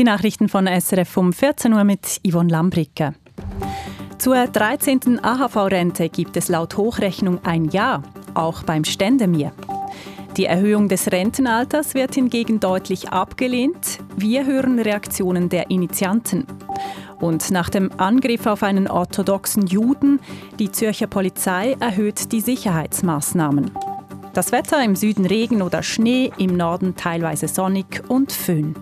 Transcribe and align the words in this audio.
Die 0.00 0.04
Nachrichten 0.04 0.48
von 0.48 0.66
SRF 0.66 1.14
um 1.18 1.30
14 1.30 1.74
Uhr 1.74 1.84
mit 1.84 2.22
Yvonne 2.26 2.50
Lambricke. 2.50 3.12
Zur 4.16 4.46
13. 4.46 5.22
AHV-Rente 5.22 6.08
gibt 6.08 6.38
es 6.38 6.48
laut 6.48 6.78
Hochrechnung 6.78 7.44
ein 7.44 7.66
Ja, 7.66 8.02
auch 8.32 8.62
beim 8.62 8.84
Ständemir. 8.84 9.52
Die 10.38 10.46
Erhöhung 10.46 10.88
des 10.88 11.12
Rentenalters 11.12 11.92
wird 11.92 12.14
hingegen 12.14 12.60
deutlich 12.60 13.10
abgelehnt. 13.10 13.98
Wir 14.16 14.46
hören 14.46 14.78
Reaktionen 14.78 15.50
der 15.50 15.68
Initianten. 15.68 16.46
Und 17.20 17.50
nach 17.50 17.68
dem 17.68 17.90
Angriff 17.98 18.46
auf 18.46 18.62
einen 18.62 18.88
orthodoxen 18.88 19.66
Juden, 19.66 20.18
die 20.58 20.72
Zürcher 20.72 21.08
Polizei 21.08 21.76
erhöht 21.78 22.32
die 22.32 22.40
Sicherheitsmaßnahmen. 22.40 23.70
Das 24.32 24.50
Wetter 24.50 24.82
im 24.82 24.96
Süden 24.96 25.26
Regen 25.26 25.60
oder 25.60 25.82
Schnee, 25.82 26.32
im 26.38 26.56
Norden 26.56 26.96
teilweise 26.96 27.48
sonnig 27.48 28.02
und 28.08 28.32
Föhn. 28.32 28.74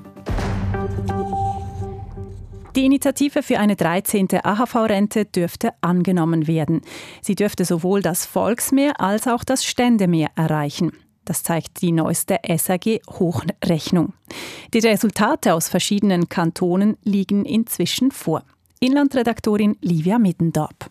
Die 2.78 2.86
Initiative 2.86 3.42
für 3.42 3.58
eine 3.58 3.74
13. 3.74 4.28
AHV-Rente 4.40 5.24
dürfte 5.24 5.72
angenommen 5.80 6.46
werden. 6.46 6.82
Sie 7.20 7.34
dürfte 7.34 7.64
sowohl 7.64 8.02
das 8.02 8.24
Volksmeer 8.24 9.00
als 9.00 9.26
auch 9.26 9.42
das 9.42 9.64
Ständemeer 9.64 10.28
erreichen. 10.36 10.92
Das 11.24 11.42
zeigt 11.42 11.82
die 11.82 11.90
neueste 11.90 12.38
SAG-Hochrechnung. 12.46 14.12
Die 14.72 14.78
Resultate 14.78 15.54
aus 15.54 15.68
verschiedenen 15.68 16.28
Kantonen 16.28 16.96
liegen 17.02 17.44
inzwischen 17.44 18.12
vor. 18.12 18.44
Inlandredaktorin 18.78 19.76
Livia 19.80 20.20
Middendorp. 20.20 20.88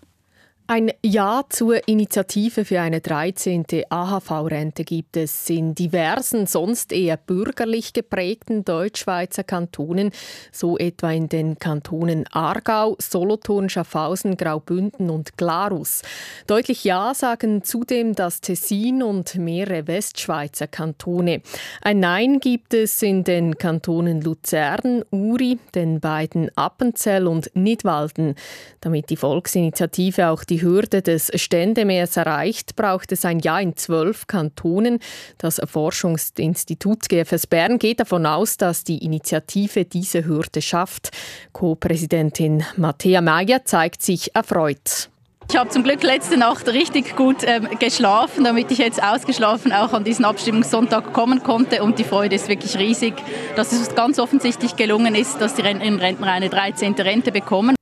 Ein 0.70 0.92
Ja 1.02 1.44
zur 1.48 1.88
Initiative 1.88 2.66
für 2.66 2.82
eine 2.82 3.00
13. 3.00 3.64
AHV-Rente 3.90 4.84
gibt 4.84 5.16
es 5.16 5.50
in 5.50 5.74
diversen, 5.74 6.46
sonst 6.46 6.92
eher 6.92 7.16
bürgerlich 7.16 7.94
geprägten 7.94 8.66
Deutschschweizer 8.66 9.46
Kantonen, 9.46 10.12
so 10.52 10.78
etwa 10.78 11.10
in 11.14 11.30
den 11.30 11.58
Kantonen 11.58 12.26
Aargau, 12.34 12.98
Solothurn, 13.00 13.70
Schaffhausen, 13.70 14.36
Graubünden 14.36 15.10
und 15.10 15.38
Glarus. 15.38 16.02
Deutlich 16.48 16.84
Ja 16.84 17.14
sagen 17.14 17.64
zudem 17.64 18.14
das 18.14 18.42
Tessin 18.42 19.04
und 19.04 19.36
mehrere 19.36 19.88
Westschweizer 19.88 20.68
Kantone. 20.68 21.44
Ein 21.82 22.02
Nein 22.02 22.42
gibt 22.42 22.74
es 22.74 23.02
in 23.02 23.24
den 23.24 23.58
Kantonen 23.58 24.20
Luzern, 24.20 25.06
Uri, 25.12 25.60
den 25.76 26.02
beiden 26.02 26.52
Appenzell 26.58 27.26
und 27.26 27.50
Nidwalden. 27.54 28.36
Damit 28.82 29.10
die 29.10 29.16
Volksinitiative 29.16 30.28
auch 30.28 30.44
die 30.44 30.57
die 30.58 30.64
Hürde 30.64 31.04
des 31.04 31.32
Ständemeers 31.36 32.18
erreicht, 32.18 32.76
braucht 32.76 33.12
es 33.12 33.26
ein 33.26 33.40
Ja 33.40 33.60
in 33.60 33.76
zwölf 33.76 34.26
Kantonen. 34.26 34.98
Das 35.38 35.62
Forschungsinstitut 35.64 37.08
GFS 37.10 37.46
Bern 37.46 37.78
geht 37.78 38.00
davon 38.00 38.26
aus, 38.26 38.58
dass 38.58 38.84
die 38.84 39.06
Initiative 39.06 39.86
diese 39.86 40.26
Hürde 40.26 40.64
schafft. 40.64 41.12
Co-Präsidentin 41.54 42.64
Matthäa 42.76 43.22
Meyer 43.22 43.66
zeigt 43.66 44.02
sich 44.02 44.34
erfreut. 44.36 45.10
Ich 45.48 45.56
habe 45.56 45.70
zum 45.70 45.84
Glück 45.84 46.02
letzte 46.02 46.38
Nacht 46.38 46.68
richtig 46.70 47.16
gut 47.16 47.44
ähm, 47.44 47.70
geschlafen, 47.80 48.44
damit 48.44 48.72
ich 48.72 48.80
jetzt 48.80 49.02
ausgeschlafen 49.02 49.72
auch 49.72 49.94
an 49.94 50.04
diesen 50.04 50.26
Abstimmungssonntag 50.26 51.14
kommen 51.14 51.44
konnte. 51.44 51.84
Und 51.84 52.00
die 52.00 52.04
Freude 52.04 52.36
ist 52.36 52.50
wirklich 52.50 52.80
riesig, 52.80 53.14
dass 53.56 53.72
es 53.72 53.94
ganz 53.94 54.18
offensichtlich 54.18 54.76
gelungen 54.76 55.14
ist, 55.14 55.40
dass 55.40 55.54
die 55.54 55.62
Rentnerinnen 55.62 56.00
und 56.00 56.04
Rentner 56.04 56.32
eine 56.32 56.50
13. 56.50 56.96
Rente 56.96 57.32
bekommen. 57.32 57.77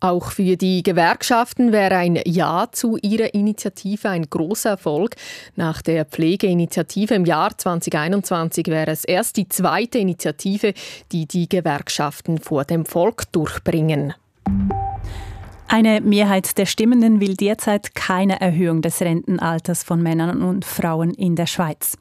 Auch 0.00 0.32
für 0.32 0.56
die 0.56 0.82
Gewerkschaften 0.82 1.72
wäre 1.72 1.96
ein 1.96 2.18
Ja 2.24 2.68
zu 2.72 2.96
ihrer 3.02 3.34
Initiative 3.34 4.08
ein 4.08 4.30
großer 4.30 4.70
Erfolg. 4.70 5.14
Nach 5.56 5.82
der 5.82 6.06
Pflegeinitiative 6.06 7.14
im 7.14 7.26
Jahr 7.26 7.56
2021 7.56 8.68
wäre 8.68 8.90
es 8.90 9.04
erst 9.04 9.36
die 9.36 9.48
zweite 9.48 9.98
Initiative, 9.98 10.72
die 11.12 11.26
die 11.26 11.50
Gewerkschaften 11.50 12.38
vor 12.38 12.64
dem 12.64 12.86
Volk 12.86 13.30
durchbringen. 13.32 14.14
Eine 15.72 16.00
Mehrheit 16.00 16.58
der 16.58 16.66
Stimmenden 16.66 17.20
will 17.20 17.36
derzeit 17.36 17.94
keine 17.94 18.40
Erhöhung 18.40 18.82
des 18.82 19.00
Rentenalters 19.02 19.84
von 19.84 20.02
Männern 20.02 20.42
und 20.42 20.64
Frauen 20.64 21.14
in 21.14 21.36
der 21.36 21.46
Schweiz. 21.46 21.96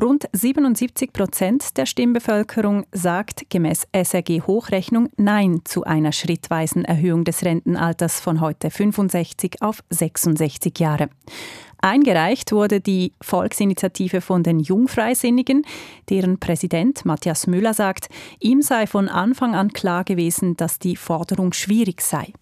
Rund 0.00 0.28
77 0.32 1.12
Prozent 1.12 1.76
der 1.76 1.86
Stimmbevölkerung 1.86 2.86
sagt 2.92 3.50
gemäß 3.50 3.88
SRG 3.92 4.42
Hochrechnung 4.46 5.08
Nein 5.16 5.62
zu 5.64 5.82
einer 5.82 6.12
schrittweisen 6.12 6.84
Erhöhung 6.84 7.24
des 7.24 7.44
Rentenalters 7.44 8.20
von 8.20 8.40
heute 8.40 8.70
65 8.70 9.62
auf 9.62 9.82
66 9.90 10.78
Jahre. 10.78 11.08
Eingereicht 11.78 12.52
wurde 12.52 12.80
die 12.80 13.14
Volksinitiative 13.20 14.20
von 14.20 14.44
den 14.44 14.60
Jungfreisinnigen, 14.60 15.64
deren 16.08 16.38
Präsident 16.38 17.04
Matthias 17.04 17.48
Müller 17.48 17.74
sagt, 17.74 18.10
ihm 18.38 18.62
sei 18.62 18.86
von 18.86 19.08
Anfang 19.08 19.56
an 19.56 19.72
klar 19.72 20.04
gewesen, 20.04 20.56
dass 20.56 20.78
die 20.78 20.94
Forderung 20.94 21.52
schwierig 21.52 22.00
sei. 22.00 22.32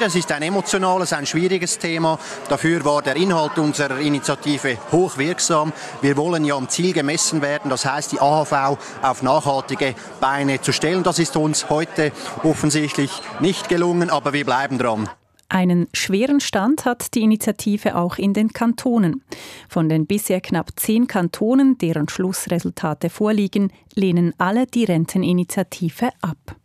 Das 0.00 0.14
ist 0.14 0.32
ein 0.32 0.40
emotionales, 0.40 1.12
ein 1.12 1.26
schwieriges 1.26 1.78
Thema. 1.78 2.18
Dafür 2.48 2.82
war 2.86 3.02
der 3.02 3.16
Inhalt 3.16 3.58
unserer 3.58 3.98
Initiative 3.98 4.78
hochwirksam. 4.90 5.74
Wir 6.00 6.16
wollen 6.16 6.46
ja 6.46 6.56
am 6.56 6.70
Ziel 6.70 6.94
gemessen 6.94 7.42
werden, 7.42 7.68
das 7.68 7.84
heißt 7.84 8.12
die 8.12 8.18
AHV 8.18 8.78
auf 9.02 9.22
nachhaltige 9.22 9.94
Beine 10.18 10.62
zu 10.62 10.72
stellen. 10.72 11.02
Das 11.02 11.18
ist 11.18 11.36
uns 11.36 11.68
heute 11.68 12.12
offensichtlich 12.42 13.10
nicht 13.40 13.68
gelungen, 13.68 14.08
aber 14.08 14.32
wir 14.32 14.46
bleiben 14.46 14.78
dran. 14.78 15.06
Einen 15.50 15.86
schweren 15.92 16.40
Stand 16.40 16.86
hat 16.86 17.14
die 17.14 17.20
Initiative 17.20 17.96
auch 17.96 18.16
in 18.16 18.32
den 18.32 18.54
Kantonen. 18.54 19.22
Von 19.68 19.90
den 19.90 20.06
bisher 20.06 20.40
knapp 20.40 20.70
zehn 20.76 21.08
Kantonen, 21.08 21.76
deren 21.76 22.08
Schlussresultate 22.08 23.10
vorliegen, 23.10 23.70
lehnen 23.94 24.32
alle 24.38 24.64
die 24.64 24.84
Renteninitiative 24.84 26.08
ab. 26.22 26.56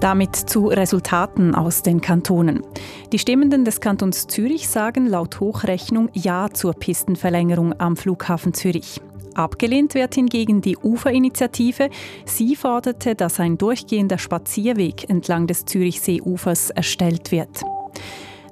Damit 0.00 0.36
zu 0.36 0.68
Resultaten 0.68 1.56
aus 1.56 1.82
den 1.82 2.00
Kantonen. 2.00 2.62
Die 3.10 3.18
Stimmenden 3.18 3.64
des 3.64 3.80
Kantons 3.80 4.28
Zürich 4.28 4.68
sagen 4.68 5.06
laut 5.06 5.40
Hochrechnung 5.40 6.08
Ja 6.12 6.50
zur 6.52 6.74
Pistenverlängerung 6.74 7.74
am 7.80 7.96
Flughafen 7.96 8.54
Zürich. 8.54 9.00
Abgelehnt 9.34 9.94
wird 9.94 10.14
hingegen 10.14 10.60
die 10.60 10.76
Uferinitiative. 10.76 11.90
Sie 12.26 12.54
forderte, 12.54 13.16
dass 13.16 13.40
ein 13.40 13.58
durchgehender 13.58 14.18
Spazierweg 14.18 15.10
entlang 15.10 15.48
des 15.48 15.64
Zürichseeufers 15.64 16.70
erstellt 16.70 17.32
wird. 17.32 17.64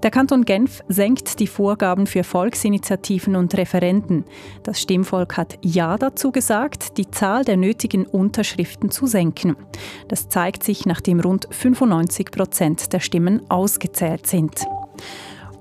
Der 0.02 0.10
Kanton 0.10 0.44
Genf 0.44 0.82
senkt 0.88 1.40
die 1.40 1.46
Vorgaben 1.46 2.06
für 2.06 2.22
Volksinitiativen 2.22 3.34
und 3.34 3.56
Referenden. 3.56 4.24
Das 4.62 4.80
Stimmvolk 4.80 5.36
hat 5.36 5.58
Ja 5.62 5.96
dazu 5.96 6.32
gesagt, 6.32 6.98
die 6.98 7.10
Zahl 7.10 7.44
der 7.44 7.56
nötigen 7.56 8.06
Unterschriften 8.06 8.90
zu 8.90 9.06
senken. 9.06 9.56
Das 10.08 10.28
zeigt 10.28 10.62
sich, 10.62 10.84
nachdem 10.84 11.20
rund 11.20 11.48
95 11.50 12.30
Prozent 12.30 12.92
der 12.92 13.00
Stimmen 13.00 13.42
ausgezählt 13.50 14.26
sind. 14.26 14.66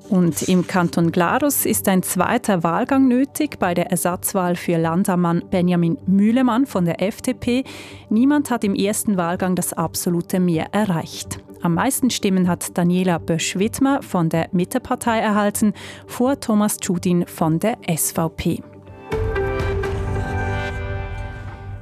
Und 0.10 0.44
im 0.44 0.68
Kanton 0.68 1.12
Glarus 1.12 1.66
ist 1.66 1.88
ein 1.88 2.04
zweiter 2.04 2.62
Wahlgang 2.62 3.08
nötig 3.08 3.58
bei 3.58 3.74
der 3.74 3.90
Ersatzwahl 3.90 4.56
für 4.56 4.78
Landammann 4.78 5.44
Benjamin 5.50 5.98
Mühlemann 6.06 6.68
von 6.68 6.86
der 6.86 7.02
FDP. 7.02 7.64
Niemand 8.10 8.52
hat 8.52 8.64
im 8.64 8.76
ersten 8.76 9.18
Wahlgang 9.18 9.56
das 9.56 9.74
absolute 9.74 10.40
Mehr 10.40 10.68
erreicht. 10.74 11.40
Am 11.62 11.74
meisten 11.74 12.10
Stimmen 12.10 12.48
hat 12.48 12.78
Daniela 12.78 13.18
Bösch-Wittmer 13.18 14.02
von 14.04 14.30
der 14.30 14.50
Mittepartei 14.52 15.20
erhalten, 15.20 15.74
vor 16.08 16.40
Thomas 16.40 16.78
Tschudin 16.78 17.26
von 17.28 17.60
der 17.60 17.78
SVP. 17.88 18.62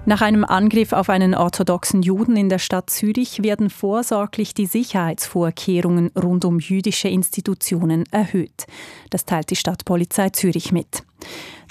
Nach 0.06 0.20
einem 0.20 0.44
Angriff 0.44 0.92
auf 0.92 1.10
einen 1.10 1.34
orthodoxen 1.34 2.02
Juden 2.02 2.36
in 2.36 2.50
der 2.50 2.60
Stadt 2.60 2.90
Zürich 2.90 3.42
werden 3.42 3.70
vorsorglich 3.70 4.54
die 4.54 4.66
Sicherheitsvorkehrungen 4.66 6.12
rund 6.22 6.44
um 6.44 6.60
jüdische 6.60 7.08
Institutionen 7.08 8.04
erhöht. 8.12 8.66
Das 9.12 9.24
teilt 9.24 9.50
die 9.50 9.56
Stadtpolizei 9.56 10.30
Zürich 10.32 10.74
mit. 10.74 11.04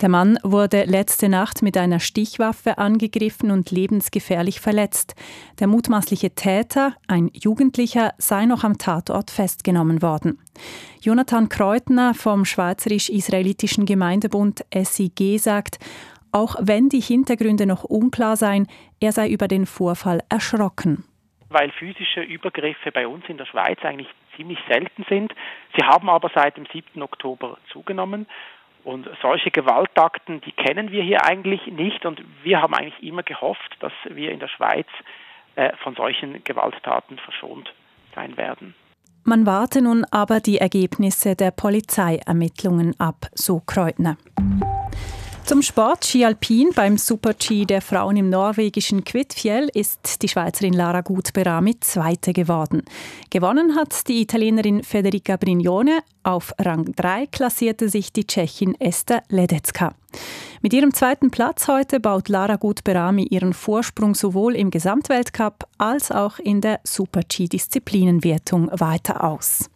Der 0.00 0.08
Mann 0.08 0.38
wurde 0.42 0.84
letzte 0.84 1.28
Nacht 1.28 1.60
mit 1.62 1.76
einer 1.76 2.00
Stichwaffe 2.00 2.78
angegriffen 2.78 3.50
und 3.50 3.70
lebensgefährlich 3.70 4.60
verletzt. 4.60 5.14
Der 5.60 5.66
mutmaßliche 5.66 6.30
Täter, 6.30 6.94
ein 7.06 7.30
Jugendlicher, 7.34 8.14
sei 8.16 8.46
noch 8.46 8.64
am 8.64 8.78
Tatort 8.78 9.30
festgenommen 9.30 10.00
worden. 10.00 10.38
Jonathan 11.02 11.48
Kreutner 11.50 12.14
vom 12.14 12.44
Schweizerisch-Israelitischen 12.44 13.84
Gemeindebund 13.84 14.64
SIG 14.74 15.38
sagt, 15.38 15.78
auch 16.32 16.56
wenn 16.60 16.88
die 16.88 17.00
Hintergründe 17.00 17.66
noch 17.66 17.84
unklar 17.84 18.36
seien, 18.36 18.66
er 19.00 19.12
sei 19.12 19.28
über 19.28 19.48
den 19.48 19.66
Vorfall 19.66 20.20
erschrocken. 20.28 21.04
Weil 21.50 21.70
physische 21.70 22.22
Übergriffe 22.22 22.90
bei 22.92 23.06
uns 23.06 23.24
in 23.28 23.36
der 23.36 23.44
Schweiz 23.44 23.78
eigentlich 23.82 24.08
ziemlich 24.36 24.58
selten 24.68 25.04
sind. 25.08 25.34
Sie 25.76 25.84
haben 25.84 26.08
aber 26.08 26.30
seit 26.34 26.56
dem 26.56 26.66
7. 26.72 27.02
Oktober 27.02 27.58
zugenommen. 27.70 28.26
Und 28.84 29.08
solche 29.20 29.50
Gewaltakten, 29.50 30.40
die 30.40 30.52
kennen 30.52 30.90
wir 30.90 31.02
hier 31.02 31.24
eigentlich 31.24 31.66
nicht. 31.66 32.04
Und 32.04 32.22
wir 32.42 32.60
haben 32.60 32.74
eigentlich 32.74 33.02
immer 33.02 33.22
gehofft, 33.22 33.76
dass 33.80 33.92
wir 34.08 34.32
in 34.32 34.40
der 34.40 34.48
Schweiz 34.48 34.88
äh, 35.54 35.76
von 35.82 35.94
solchen 35.94 36.42
Gewalttaten 36.42 37.18
verschont 37.18 37.72
sein 38.14 38.36
werden. 38.36 38.74
Man 39.24 39.46
warte 39.46 39.82
nun 39.82 40.04
aber 40.10 40.40
die 40.40 40.58
Ergebnisse 40.58 41.36
der 41.36 41.52
Polizeiermittlungen 41.52 42.98
ab, 42.98 43.26
so 43.34 43.60
Kreutner. 43.64 44.16
Zum 45.44 45.60
Sport 45.60 46.04
Ski 46.04 46.24
Alpin 46.24 46.70
beim 46.74 46.96
Super-G 46.96 47.64
der 47.64 47.82
Frauen 47.82 48.16
im 48.16 48.30
norwegischen 48.30 49.02
Kvitfjell 49.02 49.68
ist 49.74 50.22
die 50.22 50.28
Schweizerin 50.28 50.72
Lara 50.72 51.00
Gutberami 51.00 51.78
Zweite 51.80 52.32
geworden. 52.32 52.82
Gewonnen 53.28 53.74
hat 53.74 54.06
die 54.08 54.22
Italienerin 54.22 54.84
Federica 54.84 55.36
Brignone. 55.36 55.98
Auf 56.22 56.54
Rang 56.60 56.92
3 56.94 57.26
klassierte 57.26 57.88
sich 57.88 58.12
die 58.12 58.26
Tschechin 58.26 58.80
Esther 58.80 59.24
Ledecka. 59.28 59.94
Mit 60.62 60.72
ihrem 60.72 60.94
zweiten 60.94 61.32
Platz 61.32 61.66
heute 61.66 61.98
baut 61.98 62.28
Lara 62.28 62.56
Gutberami 62.56 63.24
ihren 63.24 63.52
Vorsprung 63.52 64.14
sowohl 64.14 64.54
im 64.54 64.70
Gesamtweltcup 64.70 65.66
als 65.76 66.12
auch 66.12 66.38
in 66.38 66.60
der 66.60 66.78
Super-G-Disziplinenwertung 66.84 68.70
weiter 68.72 69.24
aus. 69.24 69.68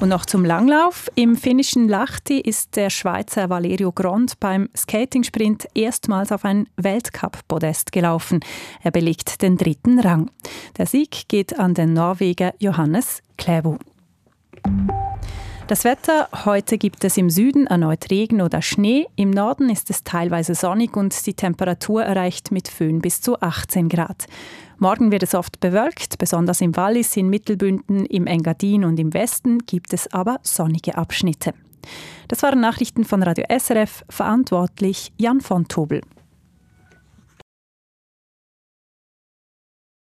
Und 0.00 0.10
noch 0.10 0.26
zum 0.26 0.44
Langlauf. 0.44 1.10
Im 1.16 1.34
finnischen 1.34 1.88
Lahti 1.88 2.38
ist 2.38 2.76
der 2.76 2.88
Schweizer 2.88 3.50
Valerio 3.50 3.90
Grond 3.90 4.38
beim 4.38 4.68
Skatingsprint 4.76 5.66
erstmals 5.74 6.30
auf 6.30 6.44
ein 6.44 6.68
Weltcup-Podest 6.76 7.90
gelaufen. 7.90 8.38
Er 8.80 8.92
belegt 8.92 9.42
den 9.42 9.56
dritten 9.56 9.98
Rang. 9.98 10.30
Der 10.76 10.86
Sieg 10.86 11.28
geht 11.28 11.58
an 11.58 11.74
den 11.74 11.94
Norweger 11.94 12.54
Johannes 12.60 13.22
Klæbo. 13.38 13.78
Das 15.66 15.84
Wetter, 15.84 16.28
heute 16.46 16.78
gibt 16.78 17.04
es 17.04 17.16
im 17.16 17.28
Süden 17.28 17.66
erneut 17.66 18.08
Regen 18.08 18.40
oder 18.40 18.62
Schnee, 18.62 19.06
im 19.16 19.30
Norden 19.30 19.68
ist 19.68 19.90
es 19.90 20.02
teilweise 20.02 20.54
sonnig 20.54 20.96
und 20.96 21.26
die 21.26 21.34
Temperatur 21.34 22.04
erreicht 22.04 22.52
mit 22.52 22.68
Föhn 22.68 23.00
bis 23.00 23.20
zu 23.20 23.38
18 23.42 23.88
Grad. 23.90 24.28
Morgen 24.80 25.10
wird 25.10 25.24
es 25.24 25.34
oft 25.34 25.58
bewölkt, 25.58 26.18
besonders 26.18 26.60
im 26.60 26.76
Wallis, 26.76 27.16
in 27.16 27.28
Mittelbünden, 27.28 28.06
im 28.06 28.28
Engadin 28.28 28.84
und 28.84 29.00
im 29.00 29.12
Westen 29.12 29.58
gibt 29.58 29.92
es 29.92 30.12
aber 30.12 30.38
sonnige 30.42 30.96
Abschnitte. 30.96 31.52
Das 32.28 32.44
waren 32.44 32.60
Nachrichten 32.60 33.04
von 33.04 33.24
Radio 33.24 33.44
SRF, 33.48 34.04
verantwortlich 34.08 35.12
Jan 35.16 35.40
von 35.40 35.66
Tobel. 35.66 36.02